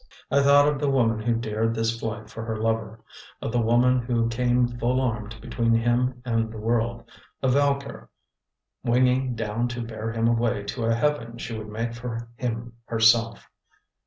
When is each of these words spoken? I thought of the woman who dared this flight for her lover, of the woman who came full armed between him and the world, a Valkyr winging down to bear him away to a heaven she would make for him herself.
I 0.31 0.41
thought 0.41 0.67
of 0.67 0.79
the 0.79 0.89
woman 0.89 1.19
who 1.19 1.35
dared 1.35 1.75
this 1.75 1.99
flight 1.99 2.27
for 2.27 2.43
her 2.43 2.57
lover, 2.57 2.97
of 3.39 3.51
the 3.51 3.61
woman 3.61 3.99
who 3.99 4.27
came 4.29 4.67
full 4.67 4.99
armed 4.99 5.39
between 5.39 5.75
him 5.75 6.23
and 6.25 6.51
the 6.51 6.57
world, 6.57 7.07
a 7.43 7.47
Valkyr 7.47 8.09
winging 8.83 9.35
down 9.35 9.67
to 9.67 9.83
bear 9.85 10.11
him 10.11 10.27
away 10.27 10.63
to 10.63 10.85
a 10.85 10.95
heaven 10.95 11.37
she 11.37 11.55
would 11.55 11.69
make 11.69 11.93
for 11.93 12.27
him 12.35 12.73
herself. 12.85 13.47